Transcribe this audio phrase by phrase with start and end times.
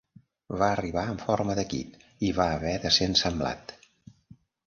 [0.61, 3.77] Va arribar en forma de kit, i va haver de ser ensamblat.